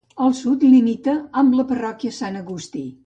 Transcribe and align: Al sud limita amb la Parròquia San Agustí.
Al 0.27 0.31
sud 0.37 0.63
limita 0.69 1.15
amb 1.43 1.53
la 1.59 1.67
Parròquia 1.73 2.17
San 2.21 2.41
Agustí. 2.41 2.85